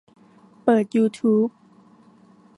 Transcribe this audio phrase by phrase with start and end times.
[0.63, 1.45] เปิดยูทูบ